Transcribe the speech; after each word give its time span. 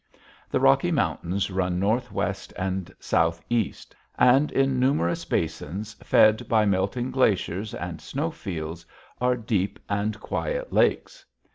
The 0.49 0.59
Rocky 0.59 0.89
Mountains 0.91 1.51
run 1.51 1.79
northwest 1.79 2.51
and 2.57 2.91
southeast, 2.99 3.95
and 4.17 4.51
in 4.51 4.79
numerous 4.79 5.25
basins, 5.25 5.93
fed 6.01 6.49
by 6.49 6.65
melting 6.65 7.11
glaciers 7.11 7.75
and 7.75 8.01
snow 8.01 8.31
fields, 8.31 8.83
are 9.21 9.35
deep 9.35 9.77
and 9.87 10.19
quiet 10.19 10.73
lakes. 10.73 11.23